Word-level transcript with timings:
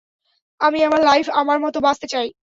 আমি 0.61 0.79
আমার 0.83 1.01
লাইফ 1.01 1.25
আমার 1.35 1.57
মতো 1.59 1.79
বাঁচতে 1.79 2.07
চাই। 2.07 2.27